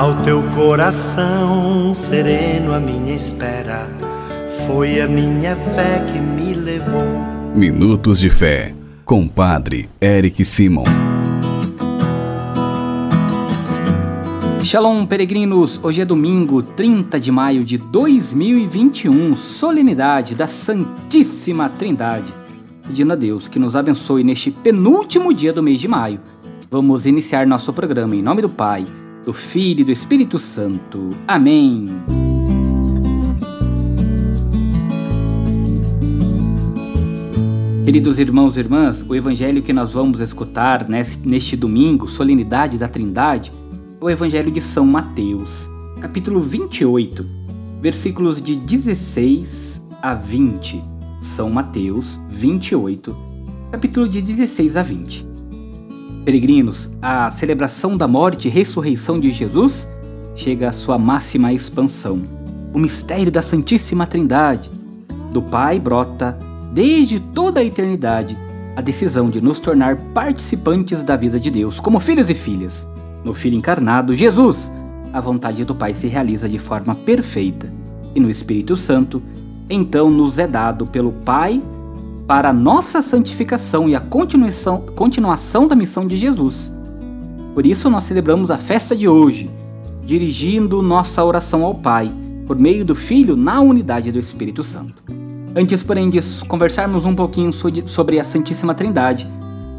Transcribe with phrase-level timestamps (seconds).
[0.00, 3.86] Ao teu coração sereno, a minha espera
[4.66, 7.04] foi a minha fé que me levou.
[7.54, 8.74] Minutos de Fé,
[9.04, 10.84] com Padre Eric Simon.
[14.64, 15.78] Shalom, peregrinos!
[15.82, 22.32] Hoje é domingo, 30 de maio de 2021, solenidade da Santíssima Trindade.
[22.86, 26.20] Pedindo a Deus que nos abençoe neste penúltimo dia do mês de maio.
[26.70, 28.86] Vamos iniciar nosso programa em nome do Pai,
[29.24, 31.16] do Filho e do Espírito Santo.
[31.26, 31.86] Amém.
[37.84, 43.52] Queridos irmãos e irmãs, o evangelho que nós vamos escutar neste domingo, solenidade da Trindade,
[44.00, 45.68] é o evangelho de São Mateus,
[46.00, 47.26] capítulo 28,
[47.80, 50.82] versículos de 16 a 20.
[51.18, 53.16] São Mateus 28,
[53.72, 55.29] capítulo de 16 a 20.
[56.30, 59.88] Peregrinos, a celebração da morte e ressurreição de Jesus
[60.32, 62.22] chega à sua máxima expansão.
[62.72, 64.70] O mistério da Santíssima Trindade.
[65.32, 66.38] Do Pai brota,
[66.72, 68.38] desde toda a eternidade,
[68.76, 72.88] a decisão de nos tornar participantes da vida de Deus, como filhos e filhas.
[73.24, 74.70] No Filho encarnado, Jesus,
[75.12, 77.72] a vontade do Pai se realiza de forma perfeita.
[78.14, 79.20] E no Espírito Santo,
[79.68, 81.60] então nos é dado pelo Pai
[82.30, 86.72] para a nossa santificação e a continuação, continuação da missão de Jesus.
[87.54, 89.50] Por isso, nós celebramos a festa de hoje,
[90.04, 92.08] dirigindo nossa oração ao Pai,
[92.46, 95.02] por meio do Filho na unidade do Espírito Santo.
[95.56, 99.26] Antes, porém, de conversarmos um pouquinho sobre a Santíssima Trindade,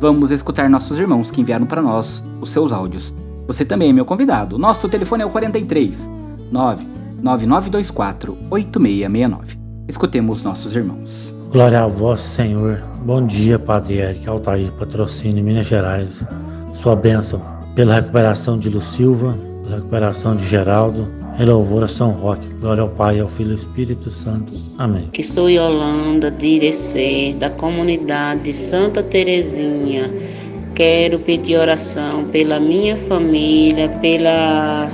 [0.02, 3.14] vamos escutar nossos irmãos que enviaram para nós os seus áudios.
[3.48, 4.60] Você também é meu convidado.
[4.60, 6.10] Nosso telefone é o 43
[6.52, 9.58] 99924 8669.
[9.88, 11.40] Escutemos nossos irmãos.
[11.52, 12.82] Glória a vós, Senhor.
[13.04, 16.24] Bom dia, Padre Eric Altair, patrocínio Minas Gerais.
[16.82, 17.42] Sua bênção
[17.76, 22.48] pela recuperação de Lu Silva, pela recuperação de Geraldo, em louvor a São Roque.
[22.62, 24.54] Glória ao Pai, ao Filho e ao Espírito Santo.
[24.78, 25.10] Amém.
[25.12, 30.10] Que sou Yolanda de Irecê, da comunidade de Santa Terezinha.
[30.74, 34.90] Quero pedir oração pela minha família, pela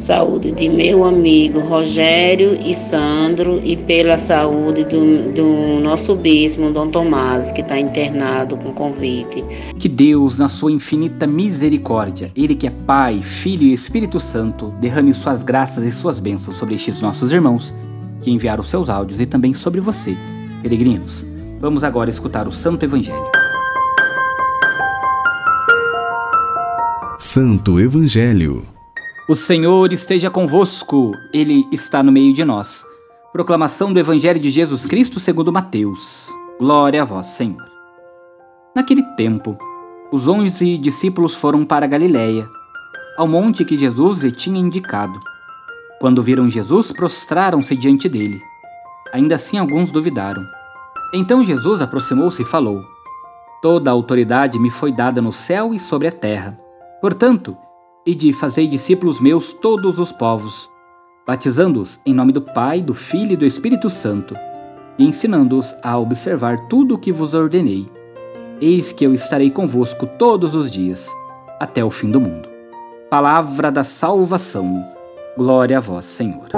[0.00, 6.90] saúde de meu amigo Rogério e Sandro e pela saúde do, do nosso bispo, Dom
[6.90, 9.44] Tomás, que está internado com Covid.
[9.78, 15.12] Que Deus, na sua infinita misericórdia, Ele que é Pai, Filho e Espírito Santo, derrame
[15.12, 17.74] suas graças e suas bênçãos sobre estes nossos irmãos
[18.22, 20.16] que enviaram seus áudios e também sobre você,
[20.62, 21.26] peregrinos.
[21.60, 23.30] Vamos agora escutar o Santo Evangelho.
[27.18, 28.66] Santo Evangelho
[29.30, 32.84] o Senhor esteja convosco, Ele está no meio de nós.
[33.32, 36.28] Proclamação do Evangelho de Jesus Cristo segundo Mateus.
[36.58, 37.64] Glória a vós, Senhor.
[38.74, 39.56] Naquele tempo,
[40.10, 42.44] os onze discípulos foram para Galiléia,
[43.16, 45.16] ao monte que Jesus lhe tinha indicado.
[46.00, 48.42] Quando viram Jesus, prostraram-se diante dele.
[49.12, 50.42] Ainda assim, alguns duvidaram.
[51.14, 52.82] Então Jesus aproximou-se e falou:
[53.62, 56.58] Toda a autoridade me foi dada no céu e sobre a terra.
[57.00, 57.56] Portanto,
[58.06, 60.70] e de fazei discípulos meus todos os povos,
[61.26, 64.34] batizando-os em nome do Pai, do Filho e do Espírito Santo,
[64.98, 67.86] e ensinando-os a observar tudo o que vos ordenei.
[68.60, 71.08] Eis que eu estarei convosco todos os dias,
[71.58, 72.48] até o fim do mundo.
[73.08, 74.84] Palavra da salvação.
[75.36, 76.48] Glória a vós, Senhor.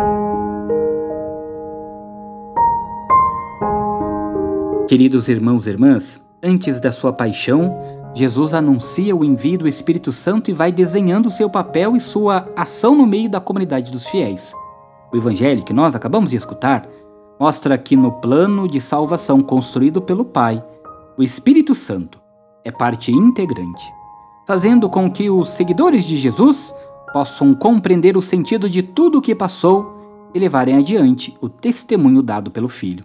[4.88, 7.74] Queridos irmãos e irmãs, antes da sua paixão,
[8.14, 12.94] Jesus anuncia o envio do Espírito Santo e vai desenhando seu papel e sua ação
[12.94, 14.52] no meio da comunidade dos fiéis.
[15.10, 16.86] O evangelho que nós acabamos de escutar
[17.40, 20.62] mostra que no plano de salvação construído pelo Pai,
[21.16, 22.20] o Espírito Santo
[22.64, 23.90] é parte integrante,
[24.46, 26.76] fazendo com que os seguidores de Jesus
[27.14, 32.50] possam compreender o sentido de tudo o que passou e levarem adiante o testemunho dado
[32.50, 33.04] pelo Filho.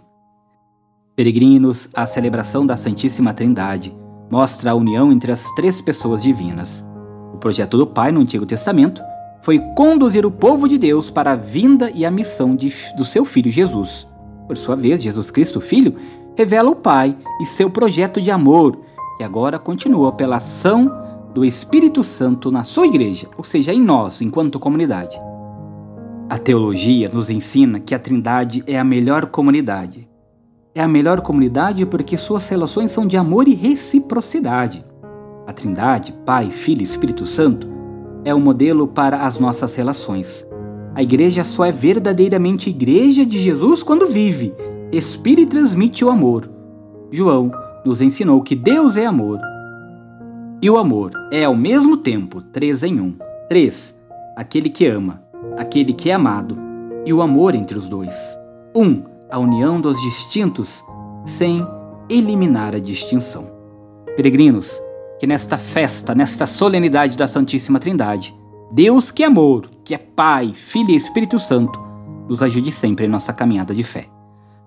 [1.16, 3.96] Peregrinos, a celebração da Santíssima Trindade
[4.30, 6.86] mostra a união entre as três pessoas divinas.
[7.32, 9.02] O projeto do Pai no Antigo Testamento
[9.40, 13.24] foi conduzir o povo de Deus para a vinda e a missão de, do seu
[13.24, 14.08] Filho Jesus.
[14.46, 15.94] Por sua vez, Jesus Cristo, Filho,
[16.36, 18.78] revela o Pai e seu projeto de amor,
[19.16, 20.90] que agora continua pela ação
[21.34, 25.20] do Espírito Santo na sua igreja, ou seja, em nós, enquanto comunidade.
[26.28, 30.07] A teologia nos ensina que a Trindade é a melhor comunidade,
[30.74, 34.84] é a melhor comunidade porque suas relações são de amor e reciprocidade.
[35.46, 37.68] A Trindade, Pai, Filho e Espírito Santo,
[38.24, 40.46] é o modelo para as nossas relações.
[40.94, 44.54] A igreja só é verdadeiramente igreja de Jesus quando vive,
[44.92, 46.50] expira e transmite o amor.
[47.10, 47.50] João
[47.84, 49.40] nos ensinou que Deus é amor.
[50.60, 53.14] E o amor é ao mesmo tempo três em um.
[53.48, 53.98] Três,
[54.36, 55.22] aquele que ama,
[55.56, 56.58] aquele que é amado,
[57.06, 58.38] e o amor entre os dois.
[58.74, 60.84] Um, a união dos distintos,
[61.24, 61.66] sem
[62.08, 63.50] eliminar a distinção.
[64.16, 64.80] Peregrinos,
[65.18, 68.34] que nesta festa, nesta solenidade da Santíssima Trindade,
[68.70, 71.80] Deus que é amor, que é Pai, Filho e Espírito Santo,
[72.28, 74.06] nos ajude sempre em nossa caminhada de fé.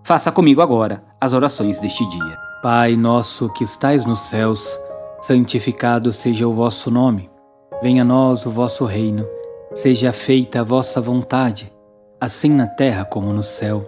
[0.04, 2.38] Faça comigo agora as orações deste dia.
[2.64, 4.78] Pai nosso que estais nos céus,
[5.20, 7.30] santificado seja o vosso nome.
[7.82, 9.26] Venha a nós o vosso reino.
[9.74, 11.72] Seja feita a vossa vontade,
[12.20, 13.88] assim na terra como no céu.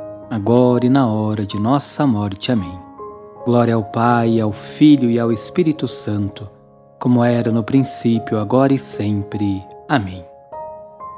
[0.31, 2.53] agora e na hora de nossa morte.
[2.53, 2.79] Amém.
[3.43, 6.49] Glória ao Pai, ao Filho e ao Espírito Santo,
[6.97, 9.61] como era no princípio, agora e sempre.
[9.89, 10.23] Amém.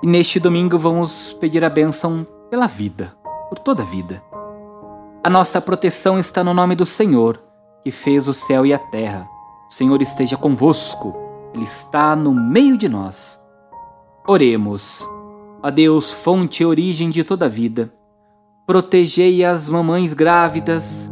[0.02, 3.14] E neste domingo vamos pedir a bênção pela vida,
[3.50, 4.20] por toda a vida.
[5.24, 7.40] A nossa proteção está no nome do Senhor,
[7.84, 9.30] que fez o céu e a terra.
[9.70, 11.16] O Senhor esteja convosco,
[11.54, 13.40] Ele está no meio de nós.
[14.28, 15.08] Oremos.
[15.62, 17.94] A Deus, fonte e origem de toda a vida,
[18.66, 21.12] protegei as mamães grávidas,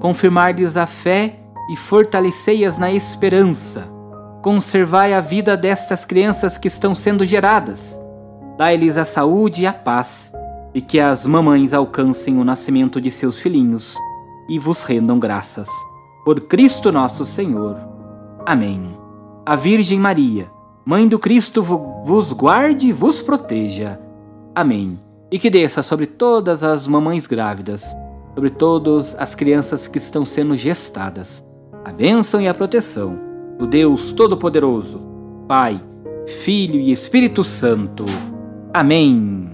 [0.00, 3.88] confirmar-lhes a fé e fortalecei-as na esperança.
[4.42, 8.00] Conservai a vida destas crianças que estão sendo geradas.
[8.56, 10.32] Dai-lhes a saúde e a paz,
[10.74, 13.96] e que as mamães alcancem o nascimento de seus filhinhos
[14.48, 15.68] e vos rendam graças.
[16.24, 17.76] Por Cristo nosso Senhor.
[18.46, 18.96] Amém.
[19.46, 20.50] A Virgem Maria,
[20.84, 24.00] Mãe do Cristo vos guarde e vos proteja.
[24.54, 24.98] Amém.
[25.32, 27.96] E que desça sobre todas as mamães grávidas,
[28.34, 31.44] sobre todas as crianças que estão sendo gestadas,
[31.84, 33.16] a bênção e a proteção
[33.56, 35.00] do Deus Todo-Poderoso,
[35.46, 35.80] Pai,
[36.26, 38.04] Filho e Espírito Santo.
[38.74, 39.50] Amém.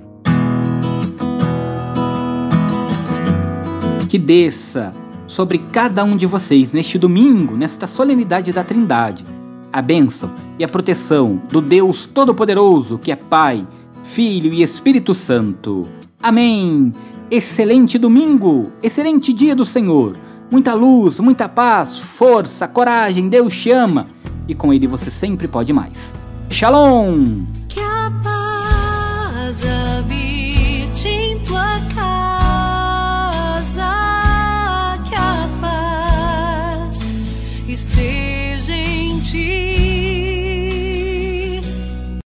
[4.09, 4.95] Que desça
[5.27, 9.27] sobre cada um de vocês neste domingo, nesta solenidade da Trindade,
[9.71, 13.67] a bênção e a proteção do Deus Todo-Poderoso, que é Pai,
[14.07, 15.89] Filho e Espírito Santo.
[16.23, 16.93] Amém!
[17.29, 20.17] Excelente domingo, excelente dia do Senhor.
[20.49, 24.07] Muita luz, muita paz, força, coragem, Deus te ama
[24.47, 26.15] e com Ele você sempre pode mais.
[26.49, 27.45] Shalom!